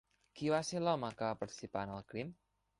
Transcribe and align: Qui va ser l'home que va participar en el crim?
Qui 0.39 0.47
va 0.53 0.61
ser 0.69 0.81
l'home 0.85 1.13
que 1.21 1.27
va 1.29 1.37
participar 1.43 1.87
en 1.89 1.95
el 2.01 2.05
crim? 2.13 2.37